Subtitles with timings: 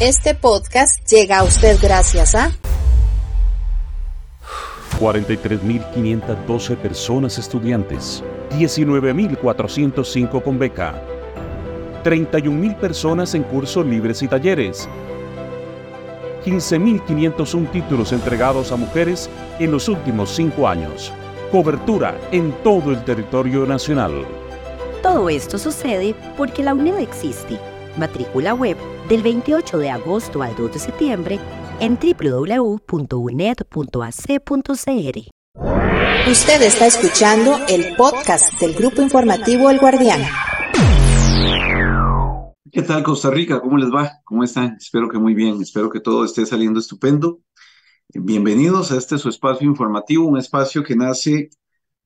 [0.00, 2.50] Este podcast llega a usted gracias a
[4.98, 10.94] 43.512 personas estudiantes, 19.405 con beca,
[12.02, 14.88] 31.000 personas en cursos libres y talleres,
[16.46, 19.28] 15.501 títulos entregados a mujeres
[19.58, 21.12] en los últimos cinco años.
[21.52, 24.24] Cobertura en todo el territorio nacional.
[25.02, 27.58] Todo esto sucede porque la UNED existe.
[27.96, 28.76] Matrícula web
[29.08, 31.38] del 28 de agosto al 2 de septiembre
[31.80, 32.90] en www.uned.ac.cr.
[36.30, 40.20] Usted está escuchando el podcast del Grupo Informativo El Guardián.
[42.70, 43.60] ¿Qué tal Costa Rica?
[43.60, 44.20] ¿Cómo les va?
[44.24, 44.76] ¿Cómo están?
[44.78, 47.40] Espero que muy bien, espero que todo esté saliendo estupendo.
[48.08, 51.50] Bienvenidos a este su espacio informativo, un espacio que nace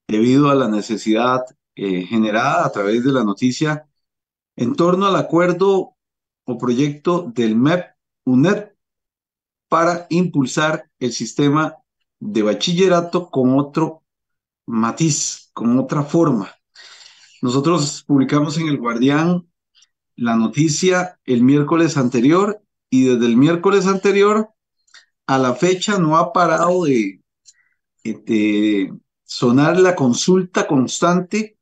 [0.08, 1.42] debido a la necesidad
[1.74, 3.86] eh, generada a través de la noticia
[4.56, 5.96] en torno al acuerdo
[6.44, 7.94] o proyecto del MEP
[8.24, 8.70] UNED
[9.68, 11.76] para impulsar el sistema
[12.20, 14.02] de bachillerato con otro
[14.66, 16.54] matiz, con otra forma.
[17.42, 19.46] Nosotros publicamos en El Guardián
[20.16, 24.50] la noticia el miércoles anterior y desde el miércoles anterior
[25.26, 27.20] a la fecha no ha parado de,
[28.04, 31.53] de sonar la consulta constante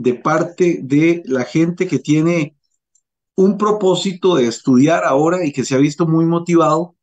[0.00, 2.56] de parte de la gente que tiene
[3.34, 6.96] un propósito de estudiar ahora y que se ha visto muy motivado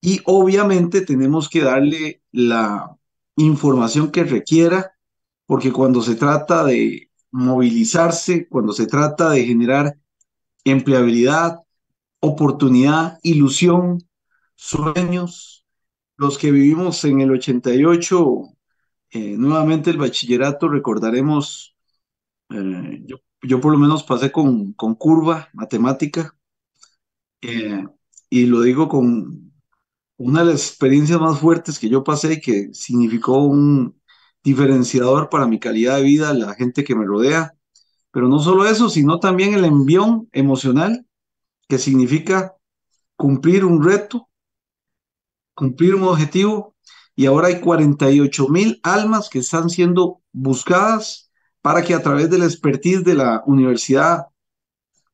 [0.00, 2.96] y obviamente tenemos que darle la
[3.36, 4.92] información que requiera
[5.46, 9.98] porque cuando se trata de movilizarse, cuando se trata de generar
[10.64, 11.58] empleabilidad,
[12.20, 13.98] oportunidad, ilusión,
[14.54, 15.66] sueños.
[16.16, 18.42] Los que vivimos en el 88,
[19.10, 21.74] eh, nuevamente el bachillerato, recordaremos,
[22.50, 26.36] eh, yo, yo, por lo menos pasé con, con curva matemática
[27.42, 27.84] eh,
[28.28, 29.52] y lo digo con
[30.18, 34.00] una de las experiencias más fuertes que yo pasé y que significó un
[34.42, 37.54] diferenciador para mi calidad de vida, la gente que me rodea,
[38.10, 41.06] pero no solo eso, sino también el envión emocional,
[41.68, 42.54] que significa
[43.16, 44.28] cumplir un reto,
[45.54, 46.74] cumplir un objetivo,
[47.14, 51.29] y ahora hay 48 mil almas que están siendo buscadas
[51.62, 54.26] para que a través de la expertise de la universidad,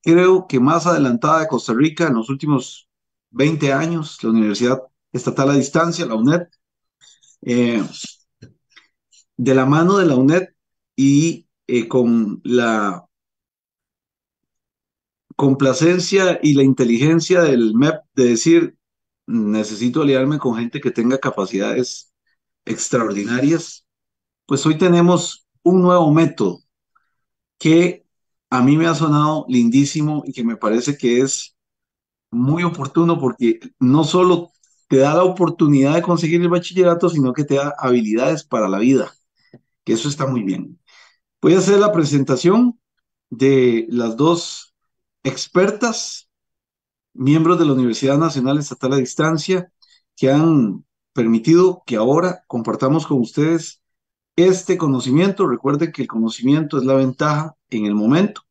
[0.02, 2.88] creo que más adelantada de Costa Rica en los últimos
[3.30, 6.48] 20 años, la Universidad Estatal a Distancia, la UNED,
[7.42, 7.82] eh,
[9.36, 10.48] de la mano de la UNED
[10.96, 13.06] y eh, con la
[15.36, 18.76] complacencia y la inteligencia del MEP de decir,
[19.26, 22.12] necesito aliarme con gente que tenga capacidades
[22.64, 23.86] extraordinarias,
[24.46, 26.60] pues hoy tenemos un nuevo método
[27.58, 28.06] que
[28.50, 31.56] a mí me ha sonado lindísimo y que me parece que es
[32.30, 34.52] muy oportuno porque no solo
[34.88, 38.78] te da la oportunidad de conseguir el bachillerato, sino que te da habilidades para la
[38.78, 39.12] vida,
[39.84, 40.80] que eso está muy bien.
[41.42, 42.78] Voy a hacer la presentación
[43.30, 44.72] de las dos
[45.24, 46.30] expertas,
[47.12, 49.72] miembros de la Universidad Nacional Estatal a Distancia,
[50.14, 53.82] que han permitido que ahora compartamos con ustedes
[54.36, 55.48] este conocimiento.
[55.48, 58.42] Recuerden que el conocimiento es la ventaja en el momento.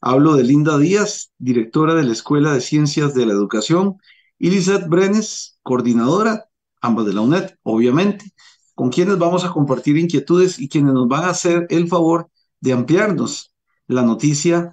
[0.00, 3.98] Hablo de Linda Díaz, directora de la Escuela de Ciencias de la Educación,
[4.38, 6.48] y Lizeth Brenes, coordinadora,
[6.80, 8.32] ambas de la UNED, obviamente,
[8.74, 12.72] con quienes vamos a compartir inquietudes y quienes nos van a hacer el favor de
[12.72, 13.52] ampliarnos
[13.88, 14.72] la noticia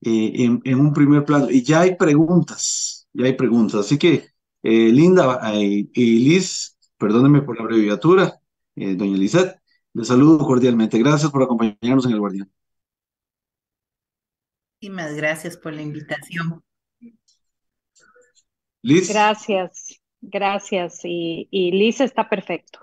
[0.00, 1.48] eh, en, un primer plano.
[1.50, 3.80] Y ya hay preguntas, ya hay preguntas.
[3.80, 4.26] Así que,
[4.62, 8.40] eh, Linda eh, y Liz, perdónenme por la abreviatura,
[8.74, 9.54] doña Lizeth,
[9.94, 10.98] les saludo cordialmente.
[10.98, 12.52] Gracias por acompañarnos en el Guardián.
[14.80, 16.62] Muchísimas gracias por la invitación.
[18.82, 19.08] Liz.
[19.08, 21.00] Gracias, gracias.
[21.04, 22.80] Y, y Liz está perfecto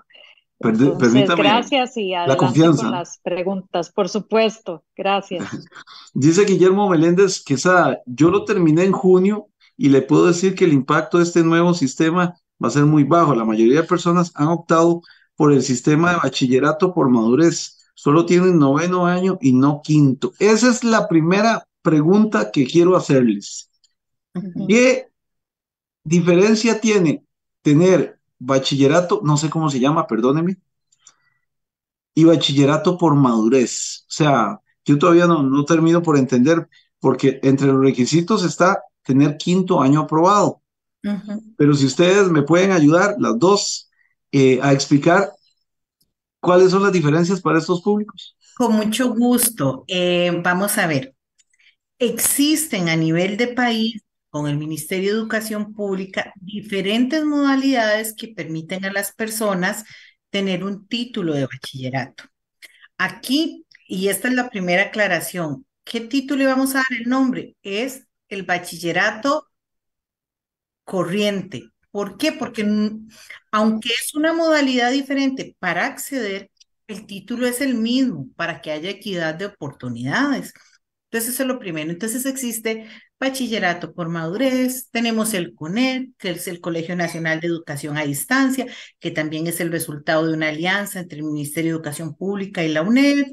[1.36, 2.82] gracias y la confianza.
[2.82, 4.84] con las preguntas, por supuesto.
[4.96, 5.44] Gracias.
[6.14, 10.64] Dice Guillermo Meléndez que esa, yo lo terminé en junio y le puedo decir que
[10.64, 13.34] el impacto de este nuevo sistema va a ser muy bajo.
[13.34, 15.02] La mayoría de personas han optado
[15.36, 17.78] por el sistema de bachillerato por madurez.
[17.94, 20.32] Solo tienen noveno año y no quinto.
[20.38, 23.70] Esa es la primera pregunta que quiero hacerles.
[24.68, 25.08] ¿Qué
[26.04, 27.24] diferencia tiene
[27.62, 30.58] tener bachillerato, no sé cómo se llama, perdóneme,
[32.14, 34.04] y bachillerato por madurez.
[34.08, 36.68] O sea, yo todavía no, no termino por entender,
[36.98, 40.60] porque entre los requisitos está tener quinto año aprobado.
[41.56, 43.90] Pero si ustedes me pueden ayudar, las dos,
[44.32, 45.30] eh, a explicar
[46.40, 48.36] cuáles son las diferencias para estos públicos.
[48.56, 49.84] Con mucho gusto.
[49.86, 51.14] Eh, vamos a ver.
[51.98, 58.84] Existen a nivel de país con el Ministerio de Educación Pública diferentes modalidades que permiten
[58.84, 59.84] a las personas
[60.30, 62.24] tener un título de bachillerato.
[62.96, 67.56] Aquí, y esta es la primera aclaración, ¿qué título vamos a dar el nombre?
[67.62, 69.48] Es el bachillerato
[70.84, 71.71] corriente.
[71.92, 72.32] ¿Por qué?
[72.32, 72.64] Porque
[73.52, 76.50] aunque es una modalidad diferente para acceder,
[76.88, 80.52] el título es el mismo para que haya equidad de oportunidades.
[81.10, 81.90] Entonces, eso es lo primero.
[81.90, 82.88] Entonces, existe
[83.20, 88.66] bachillerato por madurez, tenemos el CONED, que es el Colegio Nacional de Educación a Distancia,
[88.98, 92.72] que también es el resultado de una alianza entre el Ministerio de Educación Pública y
[92.72, 93.26] la UNED.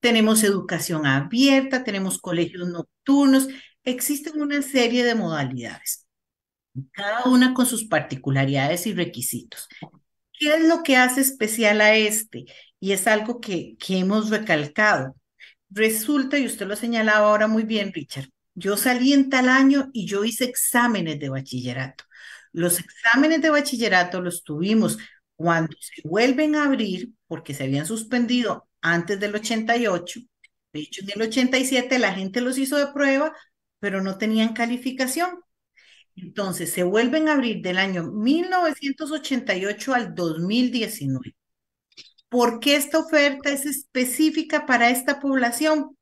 [0.00, 3.48] Tenemos educación abierta, tenemos colegios nocturnos,
[3.84, 6.03] existen una serie de modalidades,
[6.92, 9.68] cada una con sus particularidades y requisitos.
[10.32, 12.44] ¿Qué es lo que hace especial a este?
[12.80, 15.16] Y es algo que, que hemos recalcado.
[15.70, 20.06] Resulta, y usted lo señalaba ahora muy bien, Richard, yo salí en tal año y
[20.06, 22.04] yo hice exámenes de bachillerato.
[22.52, 24.98] Los exámenes de bachillerato los tuvimos
[25.36, 30.20] cuando se vuelven a abrir, porque se habían suspendido antes del 88.
[30.72, 33.34] De hecho, en el 87 la gente los hizo de prueba,
[33.80, 35.43] pero no tenían calificación.
[36.16, 41.34] Entonces, se vuelven a abrir del año 1988 al 2019.
[42.28, 45.96] ¿Por qué esta oferta es específica para esta población?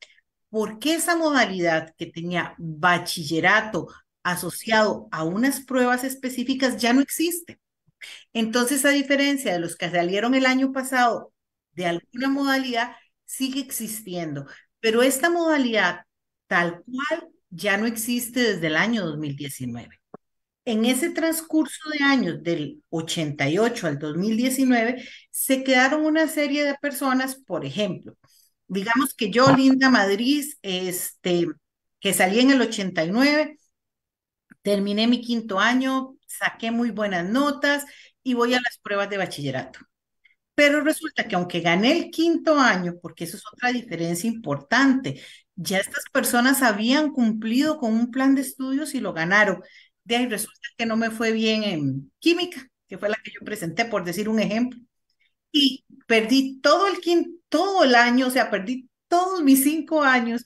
[0.51, 3.89] Porque esa modalidad que tenía bachillerato
[4.23, 7.61] asociado a unas pruebas específicas ya no existe.
[8.33, 11.33] Entonces, a diferencia de los que salieron el año pasado
[11.73, 14.47] de alguna modalidad, sigue existiendo.
[14.81, 16.03] Pero esta modalidad
[16.49, 20.02] tal cual ya no existe desde el año 2019
[20.65, 27.37] en ese transcurso de años, del 88 al 2019, se quedaron una serie de personas,
[27.37, 28.17] por ejemplo,
[28.69, 31.47] digamos que yo, Linda Madrid, este,
[32.01, 33.59] que salí en el 89,
[34.63, 37.85] terminé mi quinto año, saqué muy buenas notas
[38.23, 39.81] y voy a las pruebas de bachillerato.
[40.55, 45.21] Pero resulta que aunque gané el quinto año, porque eso es otra diferencia importante,
[45.55, 49.63] ya estas personas habían cumplido con un plan de estudios y lo ganaron
[50.05, 53.41] de ahí resulta que no me fue bien en química, que fue la que yo
[53.45, 54.81] presenté, por decir un ejemplo.
[55.53, 56.99] Y perdí todo el,
[57.49, 60.45] todo el año, o sea, perdí todos mis cinco años,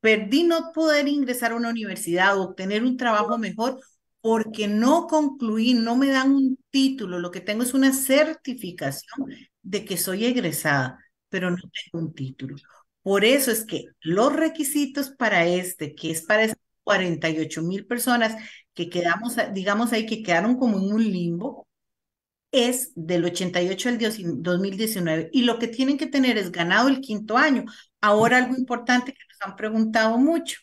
[0.00, 3.80] perdí no poder ingresar a una universidad o obtener un trabajo mejor
[4.20, 9.26] porque no concluí, no me dan un título, lo que tengo es una certificación
[9.62, 10.98] de que soy egresada,
[11.28, 12.56] pero no tengo un título.
[13.02, 16.54] Por eso es que los requisitos para este, que es para
[16.84, 18.34] 48 mil personas
[18.74, 21.66] que quedamos, digamos ahí, que quedaron como en un limbo,
[22.54, 27.36] es del 88 al 2019 y lo que tienen que tener es ganado el quinto
[27.36, 27.64] año.
[28.00, 30.60] Ahora algo importante que nos han preguntado mucho,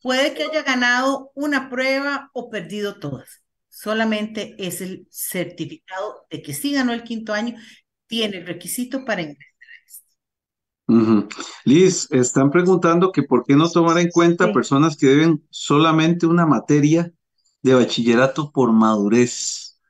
[0.00, 3.42] puede que haya ganado una prueba o perdido todas.
[3.68, 7.56] Solamente es el certificado de que sí ganó el quinto año,
[8.06, 9.48] tiene el requisito para ingresar.
[11.66, 16.46] Liz, están preguntando que por qué no tomar en cuenta personas que deben solamente una
[16.46, 17.12] materia
[17.62, 19.80] de bachillerato por madurez.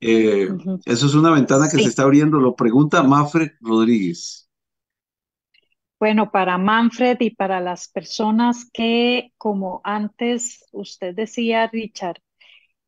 [0.00, 0.48] Eh,
[0.84, 4.48] eso es una ventana que se está abriendo, lo pregunta Manfred Rodríguez.
[5.98, 12.22] Bueno, para Manfred y para las personas que, como antes usted decía, Richard,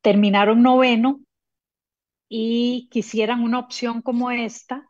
[0.00, 1.20] terminaron noveno
[2.28, 4.88] y quisieran una opción como esta,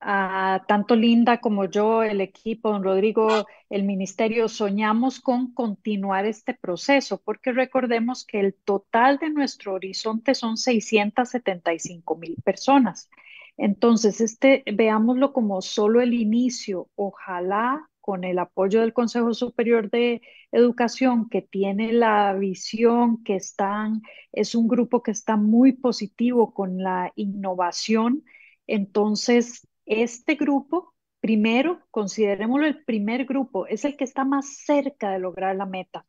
[0.00, 7.20] tanto Linda como yo, el equipo, don Rodrigo, el ministerio, soñamos con continuar este proceso,
[7.22, 13.10] porque recordemos que el total de nuestro horizonte son 675 mil personas.
[13.58, 16.88] Entonces, este, veámoslo como solo el inicio.
[16.96, 24.00] Ojalá con el apoyo del Consejo Superior de Educación, que tiene la visión, que están,
[24.32, 28.24] es un grupo que está muy positivo con la innovación.
[28.66, 35.18] Entonces, este grupo, primero, considerémoslo el primer grupo, es el que está más cerca de
[35.18, 36.06] lograr la meta.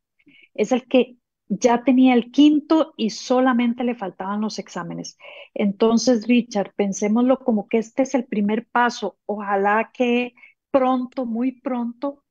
[0.53, 1.17] Es el que
[1.49, 5.17] ya tenía el quinto y solamente le faltaban los exámenes.
[5.55, 9.17] Entonces, Richard, pensémoslo como que este es el primer paso.
[9.25, 10.33] Ojalá que
[10.69, 12.23] pronto, muy pronto,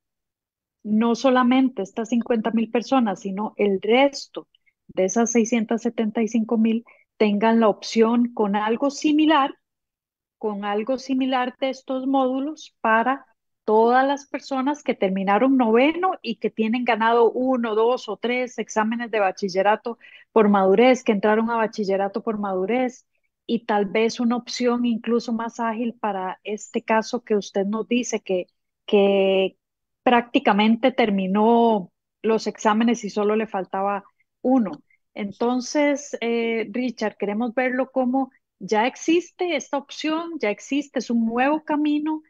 [0.83, 4.47] no solamente estas 50 mil personas, sino el resto
[4.87, 6.85] de esas 675 mil
[7.17, 9.53] tengan la opción con algo similar
[10.41, 13.27] con algo similar de estos módulos para
[13.63, 19.11] todas las personas que terminaron noveno y que tienen ganado uno, dos o tres exámenes
[19.11, 19.99] de bachillerato
[20.31, 23.05] por madurez, que entraron a bachillerato por madurez
[23.45, 28.21] y tal vez una opción incluso más ágil para este caso que usted nos dice
[28.21, 28.47] que,
[28.87, 29.57] que
[30.01, 31.91] prácticamente terminó
[32.23, 34.05] los exámenes y solo le faltaba
[34.41, 34.71] uno.
[35.13, 38.31] Entonces, eh, Richard, queremos verlo como
[38.61, 42.21] ya existe esta opción, ya existe, es un nuevo camino.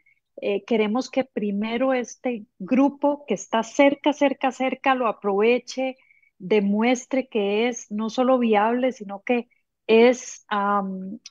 [0.42, 5.98] Eh, queremos que primero este grupo que está cerca, cerca, cerca, lo aproveche,
[6.40, 9.50] demuestre que es no solo viable, sino que
[9.88, 10.46] es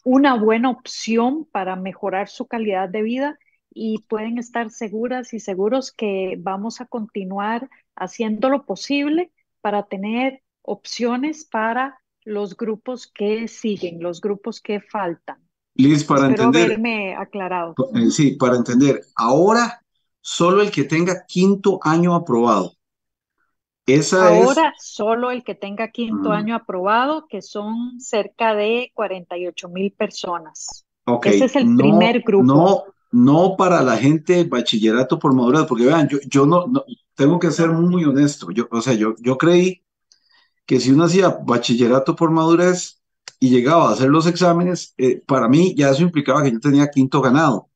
[0.05, 3.39] una buena opción para mejorar su calidad de vida
[3.71, 10.43] y pueden estar seguras y seguros que vamos a continuar haciendo lo posible para tener
[10.63, 15.39] opciones para los grupos que siguen, los grupos que faltan.
[15.75, 17.81] Liz, para Espero entender, verme aclarado.
[18.11, 19.83] sí, para entender, ahora
[20.21, 22.75] solo el que tenga quinto año aprobado.
[23.87, 26.33] Esa es, Ahora solo el que tenga quinto Mm.
[26.33, 30.87] año aprobado, que son cerca de 48 mil personas.
[31.07, 32.65] ok, ese es el no, primer grupo.
[32.65, 36.85] no, no para la gente bachillerato por madurez, porque vean, yo, yo no, no,
[37.15, 39.83] tengo que ser muy honesto, yo, o sea, yo, yo creí
[40.71, 43.03] que si uno hacía bachillerato por madurez
[43.41, 46.91] y llegaba a hacer los exámenes, eh, para mí ya eso implicaba que yo tenía
[46.91, 47.71] quinto ganado.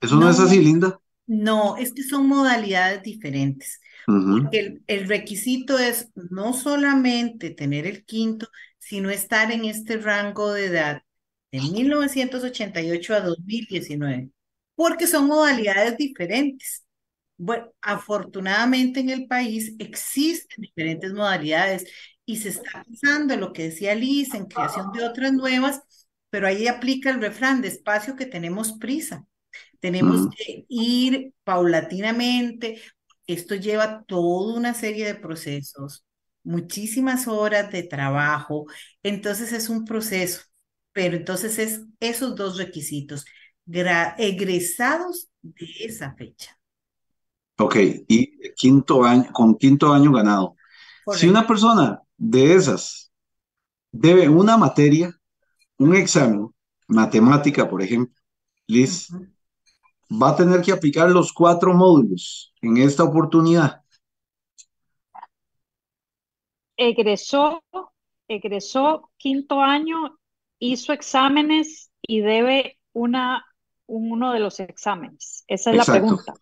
[0.00, 1.00] ¿Eso no es así, Linda?
[1.26, 3.80] No, es que son modalidades diferentes.
[4.08, 8.48] Ujú, Porque el, el requisito es no solamente tener el quinto,
[8.78, 11.02] sino estar en este rango de edad
[11.52, 14.30] de 1988 a 2019,
[14.74, 16.83] porque son modalidades diferentes.
[17.36, 21.84] Bueno, afortunadamente en el país existen diferentes modalidades
[22.24, 25.80] y se está pensando en lo que decía Liz, en creación de otras nuevas,
[26.30, 29.26] pero ahí aplica el refrán, despacio que tenemos prisa.
[29.80, 30.30] Tenemos Mm.
[30.36, 32.82] que ir paulatinamente.
[33.26, 36.04] Esto lleva toda una serie de procesos,
[36.44, 38.66] muchísimas horas de trabajo.
[39.02, 40.42] Entonces es un proceso,
[40.92, 43.24] pero entonces es esos dos requisitos,
[44.18, 46.58] egresados de esa fecha.
[47.58, 47.76] Ok,
[48.08, 50.56] y quinto año, con quinto año ganado.
[51.12, 53.12] Si una persona de esas
[53.92, 55.16] debe una materia,
[55.78, 56.48] un examen,
[56.88, 58.14] matemática, por ejemplo,
[58.66, 59.08] Liz,
[60.10, 63.82] va a tener que aplicar los cuatro módulos en esta oportunidad.
[66.76, 67.62] Egresó,
[68.26, 70.18] egresó quinto año,
[70.58, 73.44] hizo exámenes y debe una,
[73.86, 75.44] uno de los exámenes.
[75.46, 76.34] Esa es la pregunta.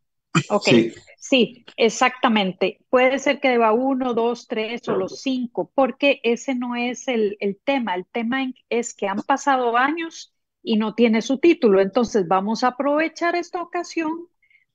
[0.49, 2.79] Ok, Sí, sí, exactamente.
[2.89, 7.37] Puede ser que deba uno, dos, tres o los cinco, porque ese no es el,
[7.41, 7.95] el tema.
[7.95, 11.81] El tema es que han pasado años y no tiene su título.
[11.81, 14.29] Entonces vamos a aprovechar esta ocasión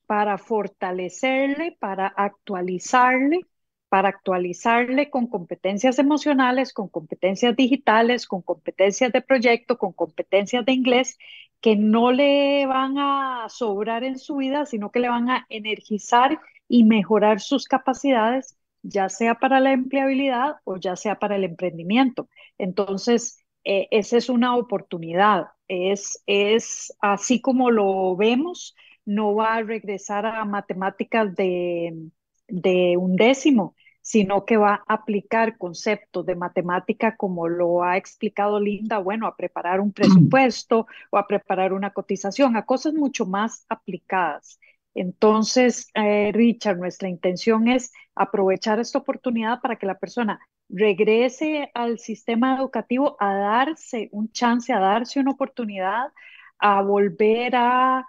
[0.06, 3.42] para fortalecerle, para actualizarle,
[3.90, 10.74] para actualizarle con competencias emocionales, con competencias digitales, con competencias de proyecto, con competencias de
[10.74, 11.18] inglés
[11.62, 16.40] que no le van a sobrar en su vida, sino que le van a energizar
[16.68, 22.30] y mejorar sus capacidades, ya sea para la empleabilidad o ya sea para el emprendimiento.
[22.58, 25.48] Entonces, eh, esa es una oportunidad.
[25.68, 32.10] Es, es así como lo vemos, no va a regresar a matemáticas de,
[32.48, 33.76] de un décimo,
[34.08, 39.36] sino que va a aplicar conceptos de matemática como lo ha explicado Linda, bueno, a
[39.36, 44.62] preparar un presupuesto o a preparar una cotización, a cosas mucho más aplicadas.
[44.96, 52.00] Entonces, eh, Richard, nuestra intención es aprovechar esta oportunidad para que la persona regrese al
[52.00, 56.14] sistema educativo a darse un chance, a darse una oportunidad,
[56.60, 58.08] a volver a,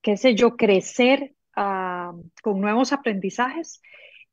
[0.00, 3.82] qué sé yo, crecer con nuevos aprendizajes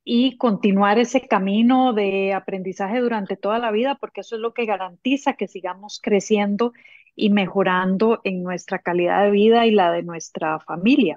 [0.04, 4.66] y continuar ese camino de aprendizaje durante toda la vida, porque eso es lo que
[4.66, 6.74] garantiza que sigamos creciendo
[7.16, 11.16] y mejorando en nuestra calidad de vida y la de nuestra familia.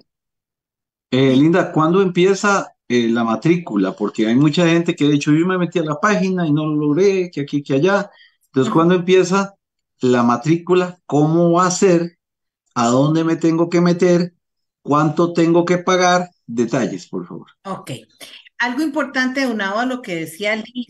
[1.11, 3.93] Eh, Linda, ¿cuándo empieza eh, la matrícula?
[3.93, 6.67] Porque hay mucha gente que ha dicho, yo me metí a la página y no
[6.67, 8.11] lo logré, que aquí, que allá.
[8.47, 9.55] Entonces, ¿cuándo empieza
[10.01, 10.99] la matrícula?
[11.07, 12.19] ¿Cómo va a ser?
[12.75, 14.35] ¿A dónde me tengo que meter?
[14.83, 16.31] ¿Cuánto tengo que pagar?
[16.47, 17.47] Detalles, por favor.
[17.65, 17.91] Ok.
[18.59, 20.87] Algo importante unado a lo que decía Liz,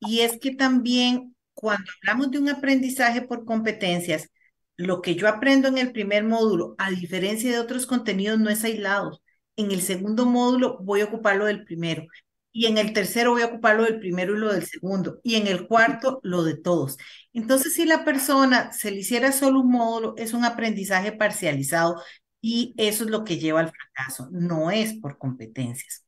[0.00, 4.28] y es que también cuando hablamos de un aprendizaje por competencias,
[4.76, 8.64] lo que yo aprendo en el primer módulo, a diferencia de otros contenidos, no es
[8.64, 9.20] aislado.
[9.56, 12.06] En el segundo módulo voy a ocupar lo del primero.
[12.52, 15.20] Y en el tercero voy a ocupar lo del primero y lo del segundo.
[15.22, 16.96] Y en el cuarto, lo de todos.
[17.32, 22.02] Entonces, si la persona se le hiciera solo un módulo, es un aprendizaje parcializado
[22.40, 24.28] y eso es lo que lleva al fracaso.
[24.32, 26.04] No es por competencias.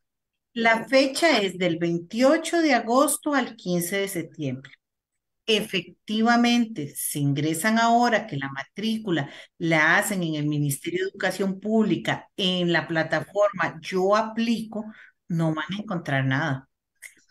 [0.55, 4.73] La fecha es del 28 de agosto al 15 de septiembre.
[5.47, 12.29] Efectivamente, si ingresan ahora que la matrícula la hacen en el Ministerio de Educación Pública,
[12.37, 14.87] en la plataforma Yo Aplico,
[15.29, 16.69] no van a encontrar nada.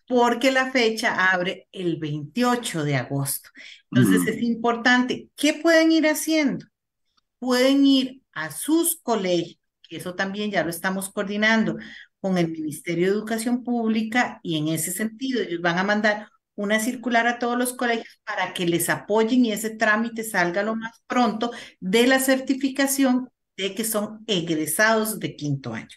[0.08, 3.50] porque la fecha abre el 28 de agosto.
[3.92, 6.66] Entonces es importante, ¿qué pueden ir haciendo?
[7.40, 9.60] Pueden ir a sus colegios,
[9.90, 11.78] que eso también ya lo estamos coordinando
[12.22, 16.80] con el Ministerio de Educación Pública y en ese sentido ellos van a mandar una
[16.80, 21.02] circular a todos los colegios para que les apoyen y ese trámite salga lo más
[21.08, 25.90] pronto de la certificación de que son egresados de quinto año.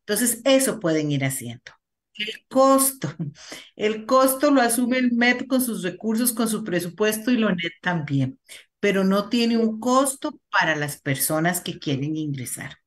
[0.00, 1.72] Entonces, eso pueden ir haciendo.
[2.14, 3.14] El costo,
[3.76, 7.72] el costo lo asume el MEP con sus recursos, con su presupuesto y lo NET
[7.80, 8.40] también,
[8.80, 12.78] pero no tiene un costo para las personas que quieren ingresar.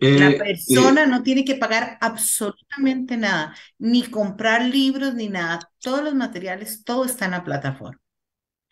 [0.00, 5.70] La eh, persona no tiene que pagar absolutamente nada, ni comprar libros ni nada.
[5.80, 8.00] Todos los materiales, todo está en la plataforma.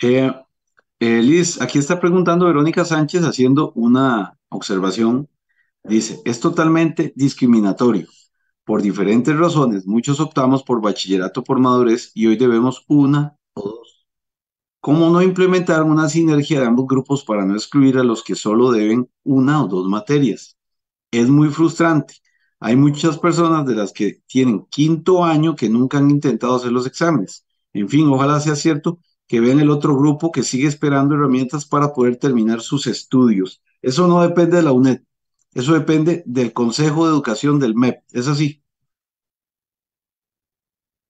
[0.03, 0.33] Eh,
[1.01, 5.29] eh, Liz, aquí está preguntando Verónica Sánchez haciendo una observación.
[5.85, 8.09] Dice, es totalmente discriminatorio.
[8.65, 14.07] Por diferentes razones, muchos optamos por bachillerato por madurez y hoy debemos una o dos.
[14.81, 18.73] ¿Cómo no implementar una sinergia de ambos grupos para no excluir a los que solo
[18.73, 20.56] deben una o dos materias?
[21.11, 22.15] Es muy frustrante.
[22.61, 26.87] Hay muchas personas de las que tienen quinto año que nunca han intentado hacer los
[26.87, 27.45] exámenes.
[27.73, 31.93] En fin, ojalá sea cierto que vean el otro grupo que sigue esperando herramientas para
[31.93, 33.63] poder terminar sus estudios.
[33.83, 35.03] Eso no depende de la UNED,
[35.55, 38.03] eso depende del Consejo de Educación del MEP.
[38.13, 38.63] ¿Es así?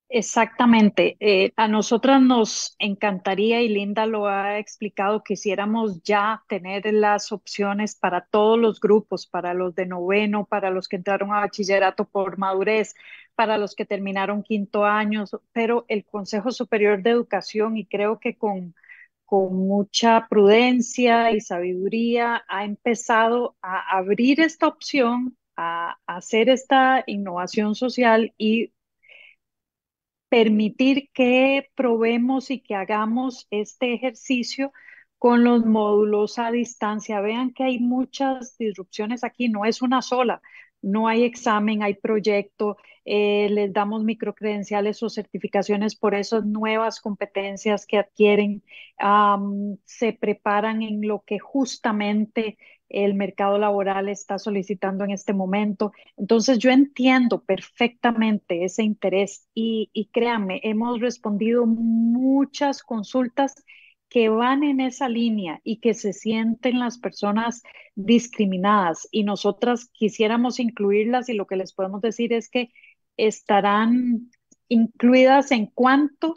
[0.08, 1.16] Exactamente.
[1.18, 7.96] Eh, a nosotras nos encantaría, y Linda lo ha explicado, quisiéramos ya tener las opciones
[7.96, 12.38] para todos los grupos, para los de noveno, para los que entraron a bachillerato por
[12.38, 12.94] madurez,
[13.34, 18.36] para los que terminaron quinto año, pero el Consejo Superior de Educación, y creo que
[18.38, 18.74] con,
[19.24, 27.02] con mucha prudencia y sabiduría, ha empezado a abrir esta opción, a, a hacer esta
[27.06, 28.72] innovación social y
[30.36, 34.70] permitir que probemos y que hagamos este ejercicio
[35.16, 37.22] con los módulos a distancia.
[37.22, 40.42] Vean que hay muchas disrupciones aquí, no es una sola
[40.82, 42.76] no hay examen, hay proyecto,
[43.08, 48.64] eh, les damos microcredenciales o certificaciones por esas nuevas competencias que adquieren,
[49.84, 55.92] se preparan en lo que justamente el mercado laboral está solicitando en este momento.
[56.16, 63.54] Entonces yo entiendo perfectamente ese interés y, y créanme, hemos respondido muchas consultas
[64.08, 67.62] que van en esa línea y que se sienten las personas
[67.94, 72.70] discriminadas y nosotras quisiéramos incluirlas y lo que les podemos decir es que
[73.16, 74.30] estarán
[74.68, 76.34] incluidas en cuanto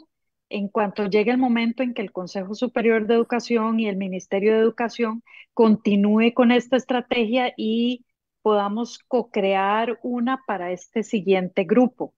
[0.50, 4.52] en cuanto llegue el momento en que el Consejo Superior de Educación y el Ministerio
[4.52, 5.22] de Educación
[5.54, 8.04] continúe con esta estrategia y
[8.42, 12.14] podamos co-crear una para este siguiente grupo.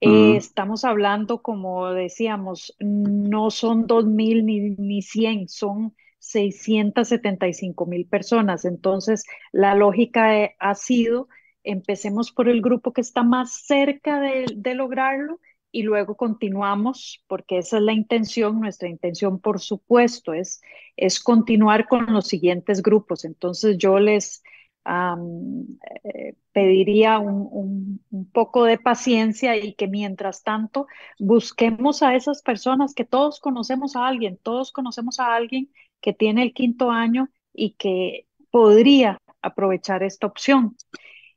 [0.00, 8.64] Eh, estamos hablando, como decíamos, no son 2.000 ni, ni 100, son 675 mil personas.
[8.64, 11.28] Entonces, la lógica eh, ha sido,
[11.64, 15.40] empecemos por el grupo que está más cerca de, lograrlo
[15.72, 20.62] y luego continuamos, porque esa es la intención, nuestra intención, por supuesto, es,
[20.96, 23.24] es continuar con los siguientes grupos.
[23.24, 24.42] Entonces, yo les
[24.86, 28.00] eh, pediría un,
[28.32, 30.86] poco de paciencia y que mientras tanto
[31.18, 36.42] busquemos a esas personas que todos conocemos a alguien, todos conocemos a alguien que tiene
[36.42, 40.76] el quinto año y que podría aprovechar esta opción.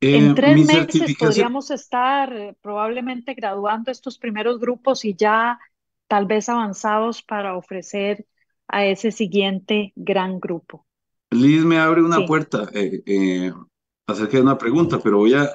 [0.02, 5.60] En eh, tres meses podríamos estar eh, probablemente graduando estos primeros grupos y ya
[6.08, 8.26] tal vez avanzados para ofrecer
[8.68, 10.86] a ese siguiente gran grupo.
[11.32, 13.54] Liz me abre una puerta eh, eh,
[14.08, 15.52] acerca de una pregunta, pero voy a...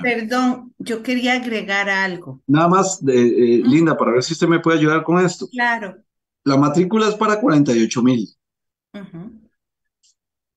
[0.00, 2.40] Perdón, yo quería agregar algo.
[2.46, 5.48] Nada más, eh, Linda, para ver si usted me puede ayudar con esto.
[5.50, 5.96] Claro.
[6.44, 8.28] La matrícula es para 48 mil.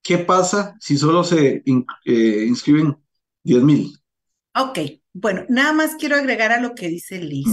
[0.07, 2.97] ¿Qué pasa si solo se inscriben
[3.43, 3.99] 10 mil?
[4.55, 4.79] Ok,
[5.11, 7.49] bueno, nada más quiero agregar a lo que dice Liz.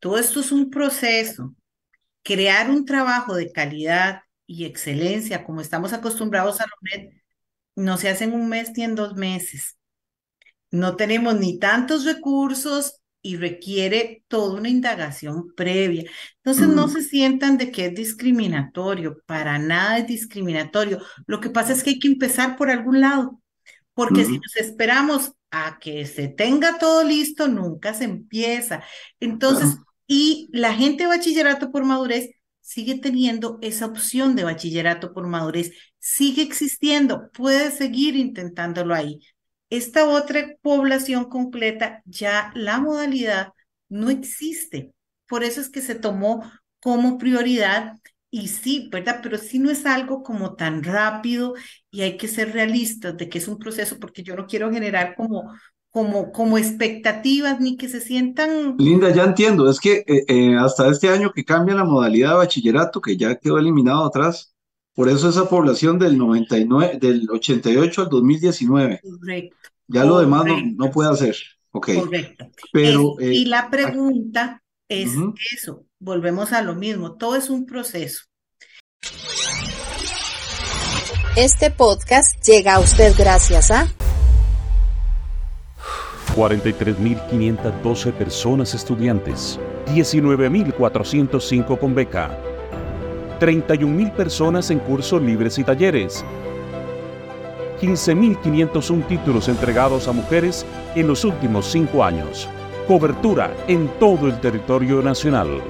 [0.00, 1.54] Todo esto es un proceso.
[2.24, 7.10] Crear un trabajo de calidad y excelencia, como estamos acostumbrados a la
[7.76, 9.78] no se hace en un mes ni en dos meses.
[10.72, 16.10] No tenemos ni tantos recursos y requiere toda una indagación previa.
[16.36, 21.00] Entonces no se sientan de que es discriminatorio, para nada es discriminatorio.
[21.26, 23.40] Lo que pasa es que hay que empezar por algún lado,
[23.94, 28.82] porque si nos esperamos a que se tenga todo listo, nunca se empieza.
[29.20, 29.76] Entonces,
[30.06, 35.72] y la gente de bachillerato por madurez sigue teniendo esa opción de bachillerato por madurez,
[35.98, 39.20] sigue existiendo, puede seguir intentándolo ahí.
[39.70, 43.52] Esta otra población completa, ya la modalidad
[43.88, 44.92] no existe.
[45.28, 46.42] Por eso es que se tomó
[46.80, 47.94] como prioridad
[48.30, 49.20] y sí, ¿verdad?
[49.22, 51.54] Pero sí no es algo como tan rápido
[51.90, 55.14] y hay que ser realistas de que es un proceso porque yo no quiero generar
[55.16, 55.52] como,
[55.90, 58.76] como, como expectativas ni que se sientan...
[58.78, 62.36] Linda, ya entiendo, es que eh, eh, hasta este año que cambia la modalidad de
[62.36, 64.54] bachillerato, que ya quedó eliminado atrás,
[64.98, 69.00] por eso esa población del 99, del 88 al 2019.
[69.00, 69.56] Correcto.
[69.86, 71.36] Ya lo demás no, no, puede hacer.
[71.70, 71.90] Ok.
[71.94, 72.50] Correcto.
[72.72, 75.12] Pero, y eh, la pregunta es
[75.52, 78.24] eso, volvemos a lo mismo, todo es un proceso.
[81.36, 83.86] Este podcast llega a usted gracias a
[86.34, 89.60] 43.512 personas estudiantes,
[89.94, 92.36] 19.405 con beca,
[93.38, 96.24] 31.000 personas en cursos libres y talleres,
[97.80, 102.48] 15.501 títulos entregados a mujeres en los últimos cinco años.
[102.86, 105.62] Cobertura en todo el territorio nacional.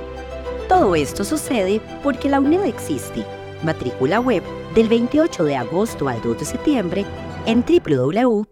[0.68, 3.24] Todo esto sucede porque la UNED existe.
[3.62, 4.42] Matrícula web
[4.74, 7.04] del 28 de agosto al 2 de septiembre
[7.46, 8.46] en www.uned.ac.cr.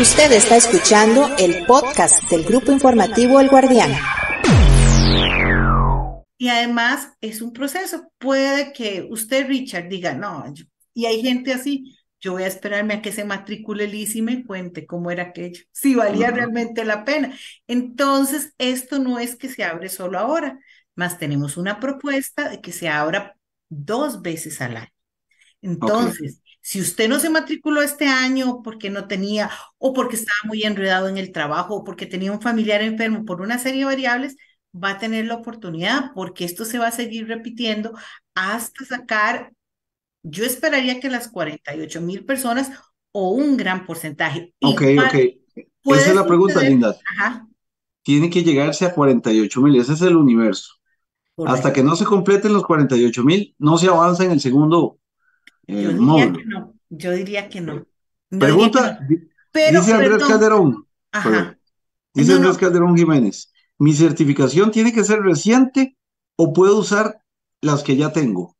[0.00, 3.92] Usted está escuchando el podcast del Grupo Informativo El Guardián.
[6.42, 8.10] Y además es un proceso.
[8.18, 12.94] Puede que usted, Richard, diga, no, yo- y hay gente así, yo voy a esperarme
[12.94, 17.04] a que se matricule Liz y me cuente cómo era aquello, si valía realmente la
[17.04, 17.32] pena.
[17.68, 20.58] Entonces, esto no es que se abre solo ahora,
[20.96, 23.36] más tenemos una propuesta de que se abra
[23.68, 24.88] dos veces al año.
[25.62, 30.62] Entonces, si usted no se matriculó este año porque no tenía, o porque estaba muy
[30.64, 34.36] enredado en el trabajo, o porque tenía un familiar enfermo, por una serie de variables,
[34.74, 37.92] va a tener la oportunidad, porque esto se va a seguir repitiendo
[38.34, 39.52] hasta sacar,
[40.22, 42.70] yo esperaría que las 48 mil personas
[43.12, 44.54] o un gran porcentaje.
[44.60, 45.14] ok, Igual ok.
[45.88, 46.96] Esa es la pregunta, Linda.
[47.18, 47.46] Ajá,
[48.02, 50.74] Tiene que llegarse a 48 mil, ese es el universo.
[51.44, 54.98] Hasta que no se completen los 48 mil, no se avanza en el segundo
[55.66, 56.32] eh, Yo diría módulo.
[56.32, 57.86] que no, yo diría que no.
[58.30, 59.06] Que Pregunta, no.
[59.08, 61.58] di- Pero, dice Andrés perdón, Calderón, ajá,
[62.14, 62.58] dice No, Andrés.
[62.58, 63.51] Calderón Jiménez,
[63.82, 65.96] ¿mi certificación tiene que ser reciente
[66.36, 67.22] o puedo usar
[67.60, 68.56] las que ya tengo?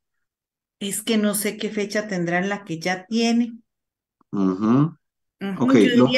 [0.88, 3.52] es que no sé qué fecha tendrá en la que ya tiene.
[4.32, 6.08] Ok, lo,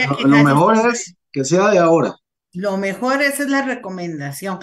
[0.44, 2.14] mejor es que sea de ahora.
[2.52, 4.58] Lo mejor, esa es la recomendación.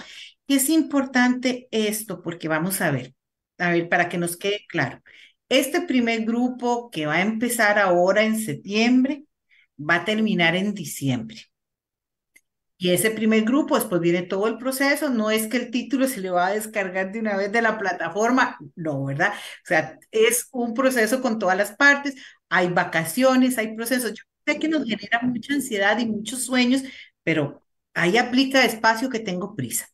[0.46, 3.14] Y es importante esto porque vamos a ver,
[3.58, 5.00] a ver, para que nos quede claro.
[5.48, 9.24] Este primer grupo que va a empezar ahora en septiembre
[9.78, 11.42] va a terminar en diciembre.
[12.82, 16.20] Y ese primer grupo, después viene todo el proceso, no es que el título se
[16.20, 19.32] le va a descargar de una vez de la plataforma, no, ¿verdad?
[19.34, 22.16] O sea, es un proceso con todas las partes,
[22.48, 24.10] hay vacaciones, hay procesos.
[24.14, 26.82] Yo sé que nos genera mucha ansiedad y muchos sueños,
[27.22, 27.62] pero
[27.94, 29.86] ahí aplica despacio que tengo prisa.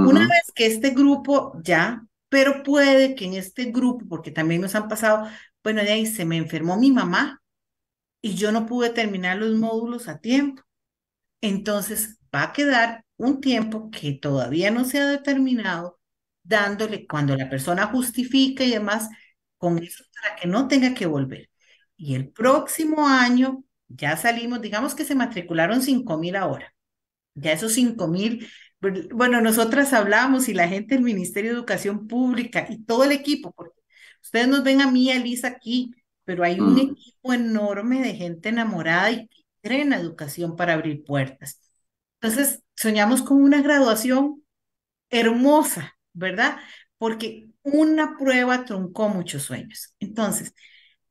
[0.00, 0.28] Una Ujú.
[0.28, 4.88] vez que este grupo ya, pero puede que en este grupo, porque también nos han
[4.88, 5.28] pasado,
[5.64, 7.42] bueno, de ahí se me enfermó mi mamá
[8.22, 10.62] y yo no pude terminar los módulos a tiempo.
[11.40, 16.00] Entonces va a quedar un tiempo que todavía no se ha determinado,
[16.42, 19.08] dándole cuando la persona justifica y demás,
[19.58, 21.50] con eso para que no tenga que volver.
[21.96, 26.74] Y el próximo año ya salimos, digamos que se matricularon 5 mil ahora.
[27.34, 28.48] Ya esos 5 mil,
[29.12, 33.52] bueno, nosotras hablamos y la gente del Ministerio de Educación Pública y todo el equipo,
[33.52, 33.80] porque
[34.22, 35.92] ustedes nos ven a mí y a Lisa aquí,
[36.24, 36.78] pero hay un Mm.
[36.78, 41.60] equipo enorme de gente enamorada y que cree en la educación para abrir puertas.
[42.24, 44.42] Entonces, soñamos con una graduación
[45.10, 46.56] hermosa, ¿verdad?
[46.98, 49.94] Porque una prueba truncó muchos sueños.
[50.00, 50.54] Entonces,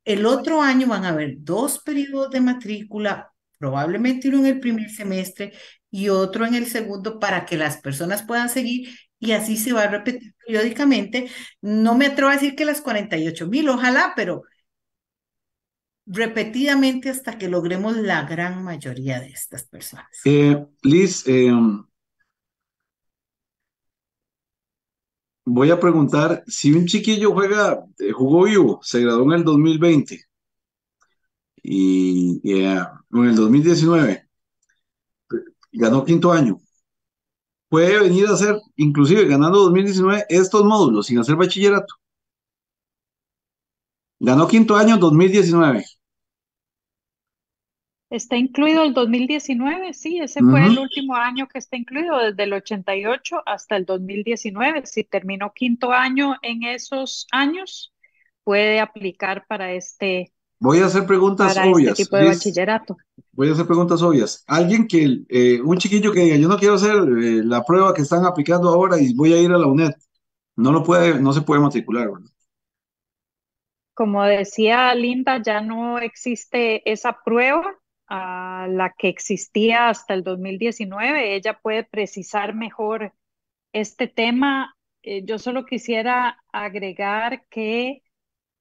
[0.04, 4.90] el otro año van a haber dos periodos de matrícula, probablemente uno en el primer
[4.90, 5.52] semestre
[5.88, 9.84] y otro en el segundo para que las personas puedan seguir y así se va
[9.84, 11.30] a repetir periódicamente.
[11.62, 14.42] No me atrevo a decir que las 48 mil, ojalá, pero
[16.06, 20.06] repetidamente hasta que logremos la gran mayoría de estas personas.
[20.24, 21.52] Eh, Liz, eh,
[25.44, 30.20] voy a preguntar, si un chiquillo juega, eh, jugó vivo, se graduó en el 2020
[31.62, 34.28] y en el 2019,
[35.72, 36.58] ganó quinto año,
[37.68, 41.94] puede venir a hacer, inclusive ganando 2019, estos módulos sin hacer bachillerato.
[44.20, 45.84] Ganó quinto año 2019.
[48.10, 52.52] Está incluido el 2019, sí, ese fue el último año que está incluido, desde el
[52.52, 54.86] 88 hasta el 2019.
[54.86, 57.92] Si terminó quinto año en esos años,
[58.44, 61.96] puede aplicar para este Voy a hacer preguntas para este obvias.
[61.96, 62.96] tipo de bachillerato.
[63.32, 64.44] Voy a hacer preguntas obvias.
[64.46, 68.02] Alguien que, eh, un chiquillo que diga, yo no quiero hacer eh, la prueba que
[68.02, 69.90] están aplicando ahora y voy a ir a la UNED,
[70.56, 72.30] no lo puede, no se puede matricular, ¿verdad?
[73.94, 77.78] Como decía Linda, ya no existe esa prueba
[78.08, 81.34] a la que existía hasta el 2019.
[81.36, 83.14] Ella puede precisar mejor
[83.72, 84.76] este tema.
[85.02, 88.02] Eh, yo solo quisiera agregar que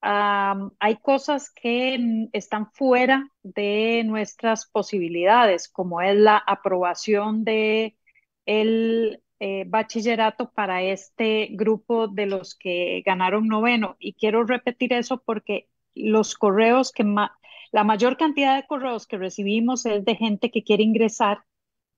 [0.06, 7.98] hay cosas que están fuera de nuestras posibilidades, como es la aprobación de
[8.46, 13.96] el eh, bachillerato para este grupo de los que ganaron noveno.
[14.00, 17.38] Y quiero repetir eso porque los correos que ma-
[17.74, 21.40] la mayor cantidad de correos que recibimos es de gente que quiere ingresar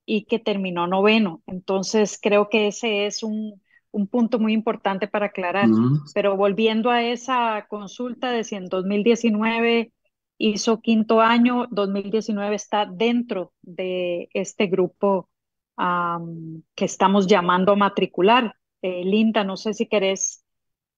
[0.05, 1.41] y que terminó noveno.
[1.47, 5.69] Entonces, creo que ese es un, un punto muy importante para aclarar.
[5.69, 5.99] Ujú.
[6.13, 9.91] Pero volviendo a esa consulta de si en 2019
[10.37, 15.29] hizo quinto año, 2019 está dentro de este grupo
[15.77, 18.55] am, que estamos llamando a matricular.
[18.81, 20.43] Eh, Linda, no sé si querés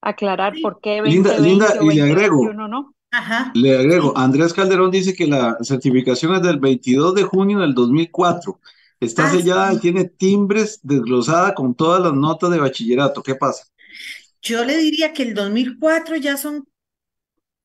[0.02, 0.62] aclarar Sí.
[0.62, 2.96] por qué Linda, 2020 Linda, o y le agrego, 2021 no.
[3.12, 3.52] Ajá.
[3.54, 4.16] le agrego, Sí.
[4.16, 8.60] Andrés Calderón dice que la certificación es del 22 de junio del 2004.
[9.00, 9.82] Está Ah, sellada y sí.
[9.82, 13.24] tiene timbres desglosada con todas las notas de bachillerato.
[13.24, 13.66] ¿Qué pasa?
[14.42, 16.68] Yo le diría que el 2004 ya son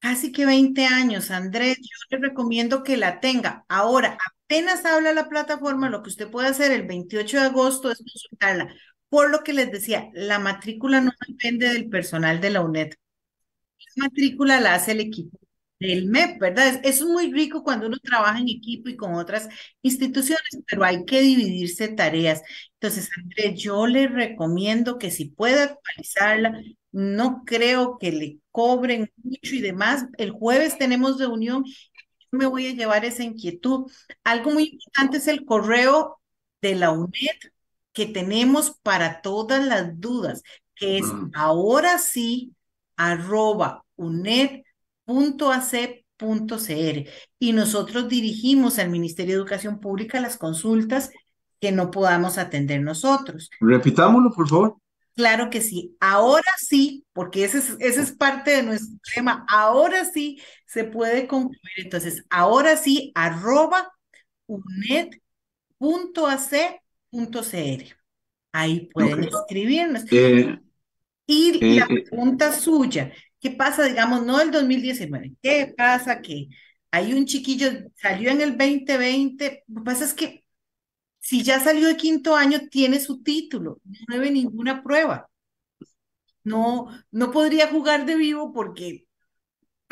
[0.01, 1.79] casi que 20 años, Andrés.
[1.81, 3.65] Yo le recomiendo que la tenga.
[3.69, 7.99] Ahora, apenas habla la plataforma, lo que usted puede hacer el 28 de agosto es
[7.99, 8.75] consultarla.
[9.09, 12.93] Por lo que les decía, la matrícula no depende del personal de la UNED.
[13.97, 15.39] La matrícula la hace el equipo
[15.81, 16.69] del MEP, ¿verdad?
[16.85, 19.49] Es, es muy rico cuando uno trabaja en equipo y con otras
[19.83, 22.43] instituciones, pero hay que dividirse tareas.
[22.75, 29.55] Entonces, Andrés, yo le recomiendo que si puede actualizarla, no creo que le cobren mucho
[29.57, 30.07] y demás.
[30.19, 31.65] El jueves tenemos reunión,
[32.33, 33.91] me voy a llevar esa inquietud.
[34.25, 36.19] Algo muy importante es el correo
[36.61, 37.37] de la UNED
[37.93, 40.43] que tenemos para todas las dudas,
[40.75, 41.31] que es Mm.
[41.35, 42.55] ahora sí,
[42.97, 44.69] arroba uned.ac.cr.
[47.39, 51.11] Y nosotros dirigimos al Ministerio de Educación Pública las consultas
[51.61, 53.51] que no podamos atender nosotros.
[53.61, 54.77] Repitámoslo, por favor.
[55.15, 60.07] Claro que sí, ahora sí, porque ese es, ese es parte de nuestro tema, ahora
[60.07, 60.41] sí
[60.73, 61.61] se puede concluir.
[61.77, 63.93] Entonces, ahora sí, arroba
[64.47, 65.11] uned.ac.cr.
[68.53, 70.05] Ahí pueden escribirnos.
[70.11, 70.59] Eh,
[71.27, 75.35] Y eh, la eh, pregunta suya, ¿qué pasa, digamos, no el 2019?
[75.43, 76.49] ¿Qué pasa que
[76.91, 79.65] hay un chiquillo, salió en el 2020?
[79.69, 80.45] Lo que pasa es que
[81.21, 85.29] si ya salió de quinto año, tiene su título, no debe ninguna prueba.
[86.45, 89.07] No, no podría jugar de vivo porque,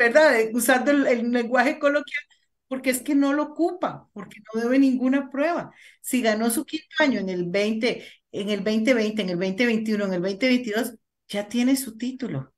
[0.05, 0.39] ¿verdad?
[0.39, 2.23] Eh, Usando el, el lenguaje coloquial,
[2.67, 5.73] porque es que no lo ocupa, porque no debe ninguna prueba.
[6.01, 10.13] Si ganó su quinto año en el 20, en el 2020, en el 2021, en
[10.13, 10.93] el 2022,
[11.27, 12.53] ya tiene su título.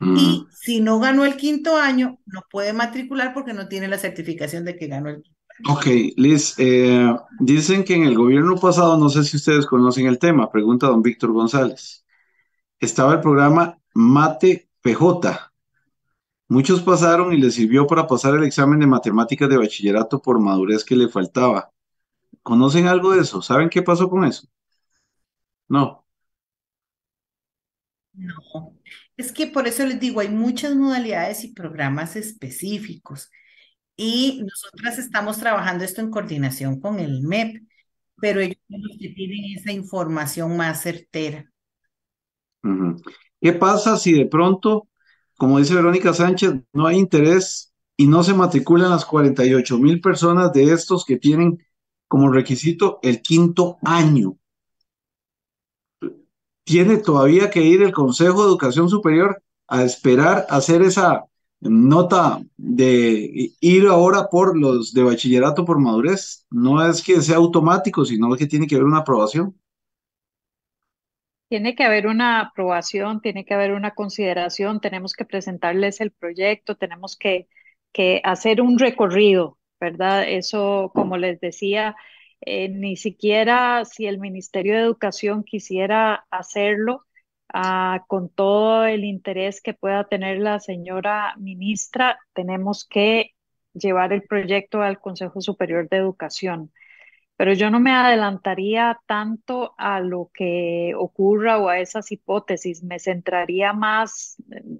[0.00, 0.14] mm.
[0.14, 4.64] Y si no ganó el quinto año, no puede matricular porque no tiene la certificación
[4.64, 5.70] de que ganó el quinto año.
[5.70, 10.18] Ok, Liz, eh, dicen que en el gobierno pasado, no sé si ustedes conocen el
[10.18, 12.04] tema, pregunta don Víctor González,
[12.80, 15.53] estaba el programa Mate PJ.
[16.48, 20.84] Muchos pasaron y les sirvió para pasar el examen de matemáticas de bachillerato por madurez
[20.84, 21.70] que le faltaba.
[22.42, 23.40] ¿Conocen algo de eso?
[23.40, 24.46] ¿Saben qué pasó con eso?
[25.68, 26.04] No.
[28.12, 28.76] No,
[29.16, 33.30] es que por eso les digo, hay muchas modalidades y programas específicos.
[33.96, 37.62] Y nosotras estamos trabajando esto en coordinación con el MEP,
[38.20, 41.50] pero ellos son los que tienen esa información más certera.
[43.40, 44.88] ¿Qué pasa si de pronto,
[45.36, 50.52] como dice Verónica Sánchez, no hay interés y no se matriculan las 48 mil personas
[50.52, 51.58] de estos que tienen
[52.08, 54.36] como requisito el quinto año?
[56.64, 61.24] Tiene todavía que ir el Consejo de Educación Superior a esperar hacer esa
[61.60, 66.46] nota de ir ahora por los de bachillerato por madurez.
[66.50, 69.54] No es que sea automático, sino que tiene que haber una aprobación.
[71.48, 76.76] Tiene que haber una aprobación, tiene que haber una consideración, tenemos que presentarles el proyecto,
[76.76, 77.48] tenemos que,
[77.92, 80.24] que hacer un recorrido, ¿verdad?
[80.28, 81.96] Eso, como les decía,
[82.40, 87.04] eh, ni siquiera si el Ministerio de Educación quisiera hacerlo,
[87.52, 93.32] ah, con todo el interés que pueda tener la señora ministra, tenemos que
[93.74, 96.72] llevar el proyecto al Consejo Superior de Educación.
[97.36, 102.98] Pero yo no me adelantaría tanto a lo que ocurra o a esas hipótesis, me
[102.98, 104.36] centraría más,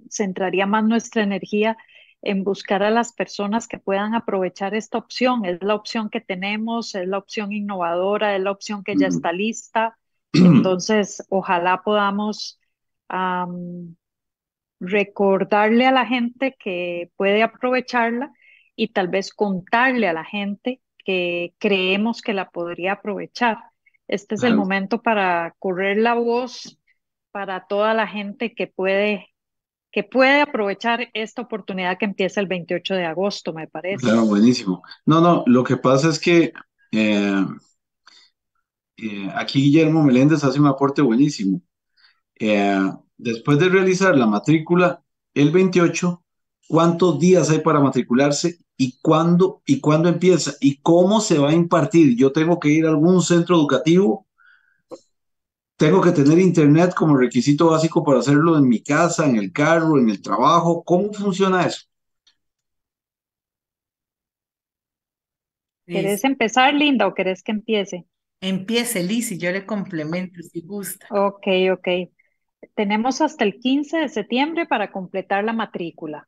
[0.09, 1.77] centraría más nuestra energía
[2.21, 5.45] en buscar a las personas que puedan aprovechar esta opción.
[5.45, 9.31] Es la opción que tenemos, es la opción innovadora, es la opción que ya está
[9.31, 9.97] lista.
[10.33, 12.59] Entonces, ojalá podamos
[14.79, 18.31] recordarle a la gente que puede aprovecharla
[18.75, 23.57] y tal vez contarle a la gente que creemos que la podría aprovechar.
[24.07, 26.77] Este es el momento para correr la voz
[27.31, 29.29] para toda la gente que puede
[29.91, 34.05] que puede aprovechar esta oportunidad que empieza el 28 de agosto, me parece.
[34.05, 34.83] Claro, buenísimo.
[35.05, 36.51] No, no, lo que pasa es que
[36.91, 37.45] eh,
[38.97, 41.61] eh, aquí Guillermo Meléndez hace un aporte buenísimo.
[42.37, 45.01] Eh, después de realizar la matrícula
[45.33, 46.23] el 28,
[46.67, 51.53] ¿cuántos días hay para matricularse y cuándo y cuándo empieza y cómo se va a
[51.53, 52.15] impartir?
[52.17, 54.27] Yo tengo que ir a algún centro educativo
[55.77, 59.97] tengo que tener internet como requisito básico para hacerlo en mi casa, en el carro,
[59.97, 60.83] en el trabajo.
[60.83, 61.85] ¿Cómo funciona eso?
[65.91, 68.05] ¿Querés empezar, Linda, o querés que empiece?
[68.39, 71.07] Empiece, Liz, y yo le complemento si gusta.
[71.09, 71.87] Ok, ok.
[72.75, 76.27] Tenemos hasta el 15 de septiembre para completar la matrícula.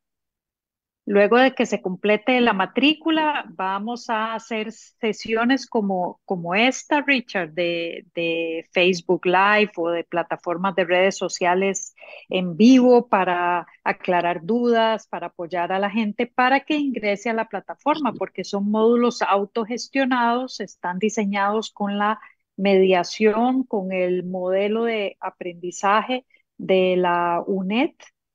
[1.09, 7.53] Luego de que se complete la matrícula, vamos a hacer sesiones como, como esta, Richard,
[7.53, 11.95] de, de, Facebook Live o de plataformas de redes sociales
[12.27, 17.47] en vivo para aclarar dudas, para apoyar a la gente para que ingrese a la
[17.47, 22.19] plataforma, porque son módulos autogestionados, están diseñados con la
[22.57, 26.25] mediación, con el modelo de aprendizaje
[26.57, 27.91] de la UNED.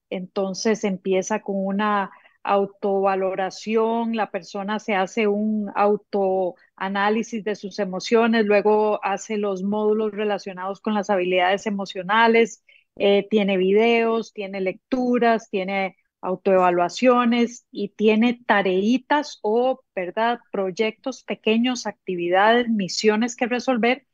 [0.08, 2.10] Entonces empieza con una
[2.42, 10.80] autovaloración, la persona se hace un autoanálisis de sus emociones, luego hace los módulos relacionados
[10.80, 12.64] con las habilidades emocionales,
[12.96, 22.68] eh, tiene videos, tiene lecturas, tiene autoevaluaciones y tiene tareitas o, ¿verdad?, proyectos pequeños, actividades,
[22.68, 24.06] misiones que resolver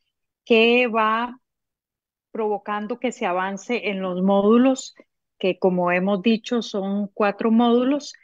[0.45, 1.41] que va
[2.31, 4.95] provocando que se avance en los módulos
[5.39, 8.15] que como hemos dicho son cuatro módulos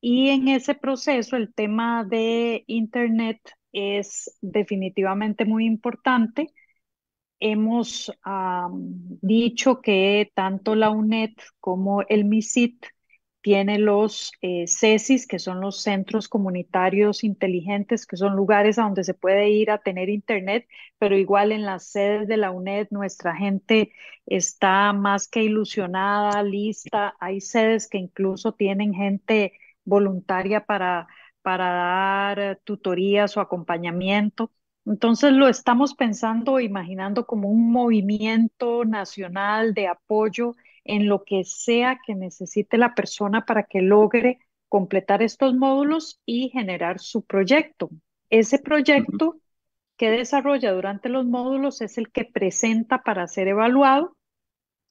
[0.00, 3.40] y en ese proceso el tema de Internet
[3.72, 6.48] es definitivamente muy importante.
[7.40, 8.12] Hemos
[9.20, 11.30] dicho que tanto la UNED
[11.60, 12.84] como el MISIT
[13.42, 19.04] tiene los eh, CESIS, que son los centros comunitarios inteligentes, que son lugares a donde
[19.04, 23.34] se puede ir a tener internet, pero igual en las sedes de la UNED nuestra
[23.36, 23.92] gente
[24.26, 27.14] está más que ilusionada, lista.
[27.20, 29.52] Hay sedes que incluso tienen gente
[29.84, 31.08] voluntaria para,
[31.42, 34.52] para dar tutorías o acompañamiento.
[34.86, 42.00] Entonces lo estamos pensando, imaginando como un movimiento nacional de apoyo en lo que sea
[42.04, 47.90] que necesite la persona para que logre completar estos módulos y generar su proyecto.
[48.30, 49.36] Ese proyecto
[49.96, 54.16] que desarrolla durante los módulos es el que presenta para ser evaluado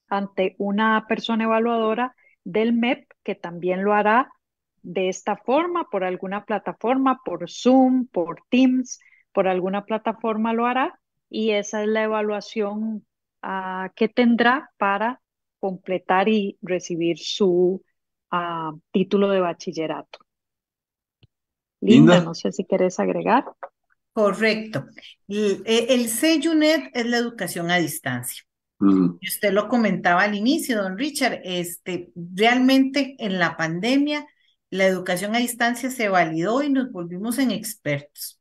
[0.08, 4.32] ante una persona evaluadora del MEP que también lo hará
[4.84, 9.00] de esta forma, por alguna plataforma, por Zoom, por Teams,
[9.32, 11.00] por alguna plataforma lo hará
[11.30, 13.06] y esa es la evaluación
[13.42, 15.22] ah, que tendrá para
[15.62, 17.82] completar y recibir su
[18.32, 20.20] ah, título de bachillerato.
[21.80, 23.46] Linda, no sé si quieres agregar.
[24.12, 24.86] Correcto.
[25.30, 28.44] El, el CEUNET es la educación a distancia.
[28.82, 34.26] Usted lo comentaba al inicio, don Richard, este, realmente en la pandemia
[34.72, 38.41] la educación a distancia se validó y nos volvimos en expertos.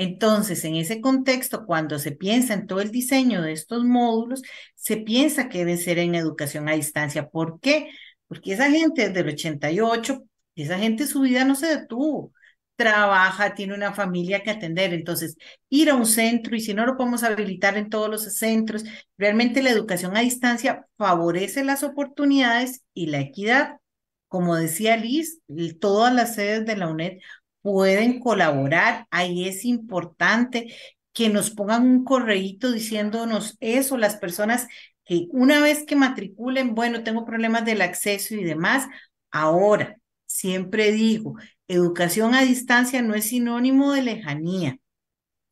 [0.00, 4.40] Entonces, en ese contexto, cuando se piensa en todo el diseño de estos módulos,
[4.74, 7.28] se piensa que debe ser en educación a distancia.
[7.28, 7.90] ¿Por qué?
[8.26, 10.22] Porque esa gente desde el 88,
[10.54, 12.32] esa gente su vida no se detuvo.
[12.76, 14.94] Trabaja, tiene una familia que atender.
[14.94, 15.36] Entonces,
[15.68, 18.84] ir a un centro y si no lo podemos habilitar en todos los centros,
[19.18, 23.76] realmente la educación a distancia favorece las oportunidades y la equidad.
[24.28, 25.40] Como decía Liz,
[25.78, 27.18] todas las sedes de la UNED
[27.62, 29.06] pueden colaborar.
[29.10, 30.74] Ahí es importante
[31.12, 34.66] que nos pongan un correíto diciéndonos eso, las personas
[35.04, 38.86] que una vez que matriculen, bueno, tengo problemas del acceso y demás.
[39.30, 39.96] Ahora,
[40.26, 41.34] siempre digo,
[41.68, 44.78] educación a distancia no es sinónimo de lejanía,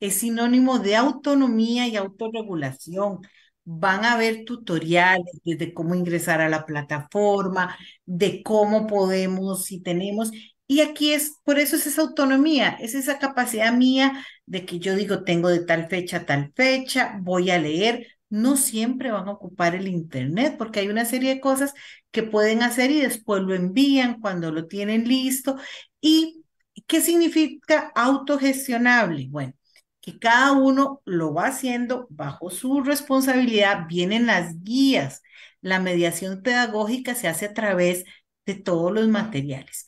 [0.00, 3.20] es sinónimo de autonomía y autorregulación.
[3.64, 10.30] Van a haber tutoriales de cómo ingresar a la plataforma, de cómo podemos, si tenemos,
[10.68, 14.94] y aquí es, por eso es esa autonomía, es esa capacidad mía de que yo
[14.96, 19.32] digo, tengo de tal fecha a tal fecha, voy a leer, no siempre van a
[19.32, 21.74] ocupar el Internet porque hay una serie de cosas
[22.10, 25.56] que pueden hacer y después lo envían cuando lo tienen listo.
[26.00, 26.44] ¿Y
[26.86, 29.28] qué significa autogestionable?
[29.30, 29.54] Bueno,
[30.00, 35.22] que cada uno lo va haciendo bajo su responsabilidad, vienen las guías.
[35.60, 38.04] La mediación pedagógica se hace a través
[38.46, 39.87] de todos los materiales.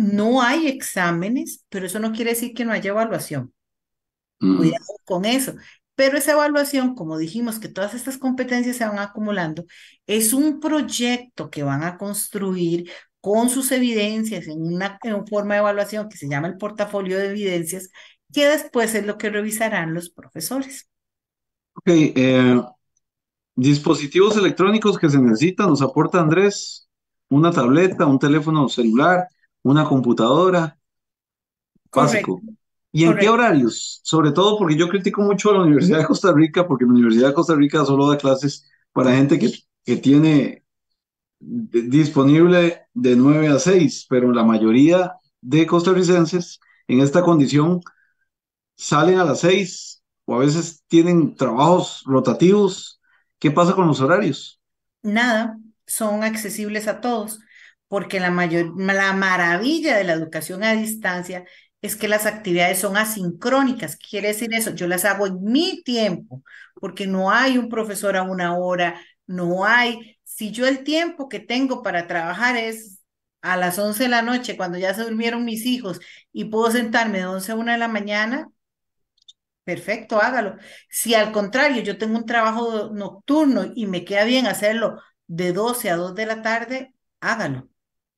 [0.00, 3.52] No hay exámenes, pero eso no quiere decir que no haya evaluación.
[4.38, 5.56] Cuidado con eso.
[5.94, 9.66] Pero esa evaluación, como dijimos que todas estas competencias se van acumulando,
[10.06, 12.90] es un proyecto que van a construir
[13.20, 14.98] con sus evidencias en una,
[15.28, 17.90] forma de evaluación que se llama el portafolio de evidencias,
[18.32, 20.88] que después es lo que revisarán los profesores.
[21.74, 22.58] Ok, eh,
[23.54, 26.88] dispositivos electrónicos que se necesitan, nos aporta Andrés,
[27.28, 29.28] una tableta, un teléfono celular,
[29.62, 30.78] una computadora,
[31.92, 32.40] básico.
[32.92, 34.00] ¿Y en qué horarios?
[34.02, 37.28] Sobre todo porque yo critico mucho a la Universidad de Costa Rica, porque la Universidad
[37.28, 39.52] de Costa Rica solo da clases para gente que,
[39.84, 40.64] que tiene
[41.40, 47.80] disponible de 9 a 6, pero la mayoría de costarricenses en esta condición
[48.76, 53.00] salen a las 6 o a veces tienen trabajos rotativos.
[53.38, 54.60] ¿Qué pasa con los horarios?
[55.02, 57.40] Nada, son accesibles a todos,
[57.90, 61.44] porque la, mayor, la maravilla de la educación a distancia
[61.82, 63.96] es que las actividades son asincrónicas.
[63.96, 64.70] ¿Qué quiere decir eso?
[64.76, 69.64] Yo las hago en mi tiempo, porque no hay un profesor a una hora, no
[69.64, 70.18] hay.
[70.24, 73.00] Si yo el tiempo que tengo para trabajar es
[73.42, 76.00] a las 11 de la noche, cuando ya se durmieron mis hijos,
[76.32, 78.48] y puedo sentarme de 11 a 1 de la mañana,
[79.64, 80.56] perfecto, hágalo.
[80.88, 85.90] Si al contrario yo tengo un trabajo nocturno y me queda bien hacerlo de 12
[85.90, 87.69] a 2 de la tarde, hágalo.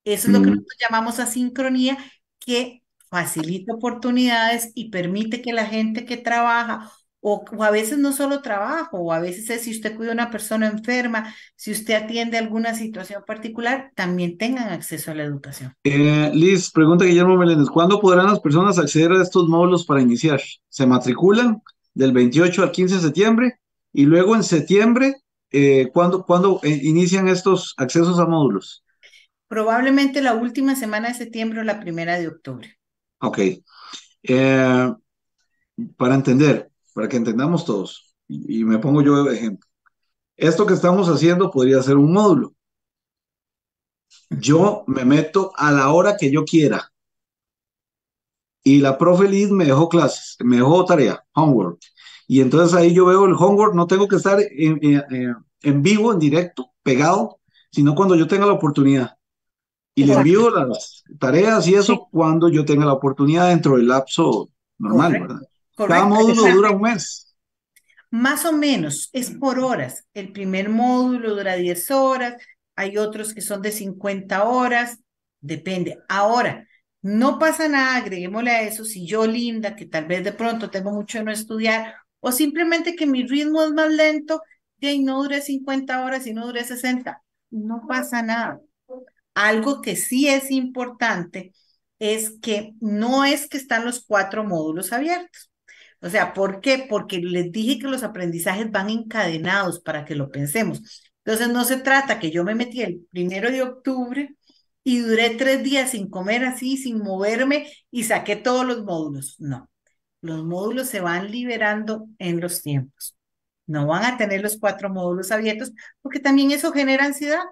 [0.05, 0.55] Eso es lo que mm.
[0.55, 1.99] nosotros llamamos asincronía,
[2.39, 6.91] que facilita oportunidades y permite que la gente que trabaja,
[7.21, 10.31] o, a veces no solo trabajo, o a veces es si usted cuida a una
[10.31, 15.75] persona enferma, si usted atiende alguna situación particular, también tengan acceso a la educación.
[15.85, 20.41] Eh, Liz, pregunta Guillermo Meléndez, ¿cuándo podrán las personas acceder a estos módulos para iniciar?
[20.69, 21.63] ¿Se matriculan
[21.95, 23.59] del 28 al 15 de septiembre?
[23.93, 25.17] Y luego en septiembre,
[25.51, 28.83] eh, ¿cuándo, eh, inician estos accesos a módulos?
[29.53, 32.79] Probablemente la última semana de septiembre o la primera de octubre.
[33.21, 33.39] Ok.
[34.23, 34.93] Eh,
[35.99, 39.69] para entender, para que entendamos todos, y, me pongo yo de ejemplo,
[40.39, 42.55] esto que estamos haciendo podría ser un módulo.
[44.31, 46.91] Yo me meto a la hora que yo quiera.
[48.65, 51.79] Y la profe Liz me dejó clases, me dejó tarea, homework.
[52.27, 56.19] Y entonces ahí yo veo el homework, no tengo que estar en, en vivo, en
[56.19, 57.39] directo, pegado,
[57.71, 59.19] sino cuando yo tenga la oportunidad.
[59.95, 64.51] Y le envío las tareas y eso cuando yo tenga la oportunidad dentro del lapso
[64.79, 65.41] normal, ¿verdad?
[65.77, 67.35] Cada módulo dura un mes.
[68.11, 70.05] Más o menos, es por horas.
[70.13, 72.37] El primer módulo dura 10 horas,
[72.77, 74.99] hay otros que son de 50 horas,
[75.41, 75.99] depende.
[76.09, 76.67] Ahora,
[77.03, 80.93] no pasa nada, agreguémosle a eso, si yo, Linda, que tal vez de pronto tengo
[80.93, 84.43] mucho de no estudiar, o simplemente que mi ritmo es más lento,
[84.79, 88.61] y no dure 50 horas y no dure 60, no pasa nada.
[89.35, 91.53] Algo que sí es importante
[91.99, 95.51] es que no es que están los cuatro módulos abiertos.
[96.01, 96.87] O sea, ¿por qué?
[96.89, 100.83] Porque les dije que los aprendizajes van encadenados para que lo pensemos.
[101.25, 104.37] Entonces, no se trata que yo me metí el primero de octubre
[104.85, 109.37] y duré tres días sin comer así, sin moverme y saqué todos los módulos.
[109.39, 109.71] No,
[110.23, 113.17] los módulos se van liberando en los tiempos.
[113.67, 115.73] No van a tener los cuatro módulos abiertos
[116.03, 117.45] porque también eso genera ansiedad.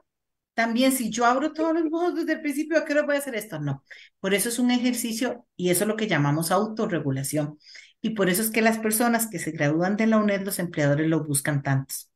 [0.54, 3.18] También si yo abro todos los modos desde el principio, ¿a qué hora voy a
[3.18, 3.58] hacer esto?
[3.58, 3.84] No.
[4.20, 7.58] Por eso es un ejercicio y eso es lo que llamamos autorregulación.
[8.02, 11.08] Y por eso es que las personas que se gradúan de la UNED, los empleadores
[11.08, 12.10] lo buscan tantos.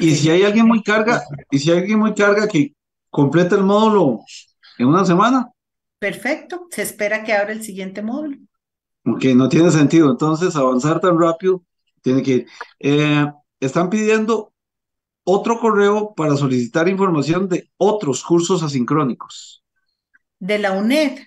[0.00, 2.74] y si hay alguien muy carga, y si hay alguien muy carga que
[3.10, 4.20] completa el módulo
[4.78, 5.50] en una semana.
[5.98, 8.38] Perfecto, se espera que abra el siguiente módulo.
[9.04, 10.10] Ok, no tiene sentido.
[10.10, 11.62] Entonces, avanzar tan rápido
[12.02, 12.46] tiene que ir.
[12.78, 13.26] Eh,
[13.58, 14.52] están pidiendo
[15.24, 19.64] otro correo para solicitar información de otros cursos asincrónicos.
[20.38, 21.18] De la UNED.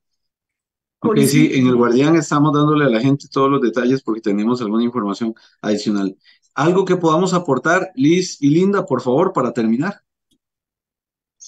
[1.02, 4.60] Ok, sí, en el Guardián estamos dándole a la gente todos los detalles porque tenemos
[4.60, 6.16] alguna información adicional.
[6.54, 10.02] Algo que podamos aportar, Liz y Linda, por favor, para terminar.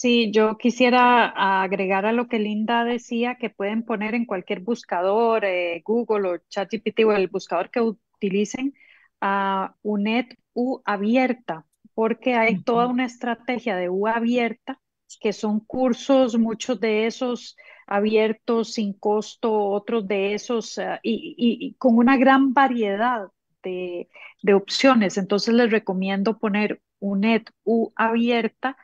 [0.02, 5.44] Sí, yo quisiera agregar a lo que Linda decía, que pueden poner en cualquier buscador,
[5.44, 8.74] eh, Google o ChatGPT o el buscador que utilicen,
[9.20, 14.80] a UNED U abierta, porque hay toda una estrategia de U abierta,
[15.20, 21.96] que son cursos, muchos de esos abiertos sin costo, otros de esos, eh, y, con
[21.96, 23.28] una gran variedad
[23.62, 24.08] de,
[24.42, 25.16] de opciones.
[25.16, 28.76] Entonces les recomiendo poner UNED U abierta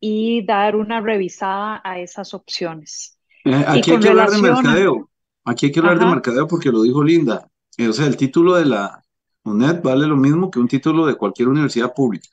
[0.00, 3.18] y dar una revisada a esas opciones.
[3.44, 5.10] Eh, aquí hay que hablar de mercadeo.
[5.44, 7.48] Aquí hay que hablar de mercadeo porque lo dijo Linda.
[7.76, 9.02] Eh, o sea, el título de la
[9.44, 12.28] UNED vale lo mismo que un título de cualquier universidad pública.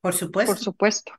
[0.00, 0.54] Por supuesto.
[0.54, 1.12] Por supuesto.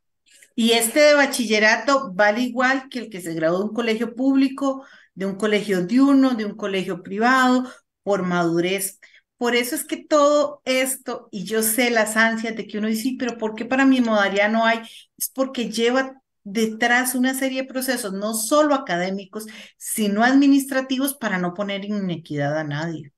[0.56, 4.86] Y este de bachillerato vale igual que el que se graduó de un colegio público,
[5.16, 7.68] de un colegio diurno, de un colegio privado,
[8.04, 9.00] por madurez.
[9.44, 13.18] Por eso es que todo esto, y yo sé las ansias de que uno dice,
[13.20, 14.80] pero ¿por qué para mi modalidad no hay?
[15.18, 16.14] Es porque lleva
[16.46, 22.64] detrás una serie de procesos, no solo académicos, sino administrativos para no poner inequidad a
[22.64, 23.12] nadie.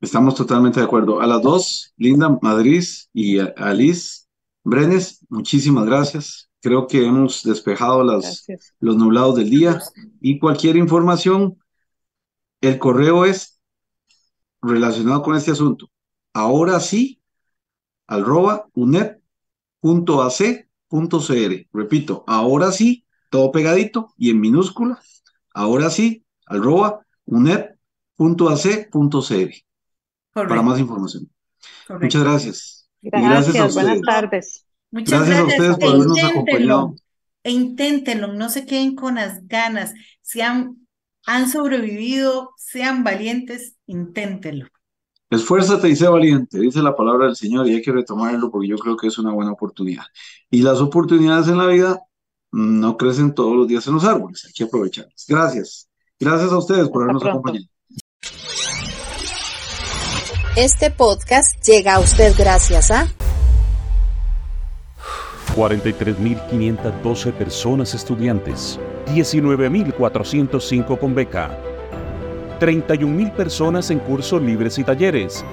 [0.00, 1.20] Estamos totalmente de acuerdo.
[1.20, 4.22] A las dos, Linda Madrid y Alice
[4.64, 6.48] Brenes, muchísimas gracias.
[6.62, 8.46] Creo que hemos despejado las,
[8.80, 9.82] los nublados del día
[10.18, 11.58] y cualquier información,
[12.62, 13.55] el correo es
[14.66, 15.90] relacionado con este asunto.
[16.32, 17.20] Ahora sí,
[18.06, 19.26] arroba unep.ac.cr.
[21.72, 25.00] Repito, ahora sí, todo pegadito y en minúscula.
[25.54, 27.80] Ahora sí, arroba unep.ac.cr.
[30.32, 31.30] Para más información.
[32.00, 32.90] Muchas gracias.
[33.02, 34.66] Gracias, buenas tardes.
[34.90, 36.94] Muchas gracias, a ustedes por habernos acompañado.
[37.42, 39.94] E inténtenlo, no se queden con las ganas.
[40.20, 40.85] Sean
[41.26, 44.68] han sobrevivido, sean valientes, inténtenlo.
[45.28, 48.78] Esfuérzate y sé valiente, dice la palabra del Señor, y hay que retomarlo porque yo
[48.78, 50.04] creo que es una buena oportunidad.
[50.50, 52.00] Y las oportunidades en la vida
[52.52, 55.24] no crecen todos los días en los árboles, hay que aprovecharlas.
[55.28, 55.88] Gracias.
[56.18, 57.66] Gracias a ustedes por habernos acompañado.
[60.56, 63.08] Este podcast llega a usted gracias a
[65.54, 71.58] 43.512 personas estudiantes, 19.405 con beca,
[72.60, 75.44] 31.000 personas en cursos libres y talleres,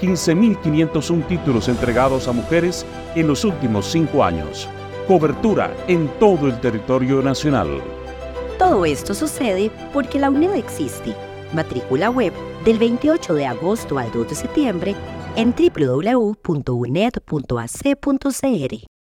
[0.00, 2.84] 15.501 títulos entregados a mujeres
[3.14, 4.68] en los últimos cinco años.
[5.08, 7.80] Cobertura en todo el territorio nacional.
[8.58, 11.14] Todo esto sucede porque la UNED existe.
[11.52, 12.32] Matrícula web
[12.64, 14.94] del 28 de agosto al 2 de septiembre
[15.36, 16.36] en www.uned.ac.cr.